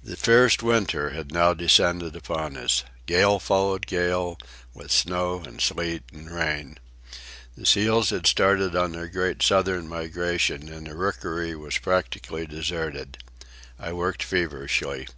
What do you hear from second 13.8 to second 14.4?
worked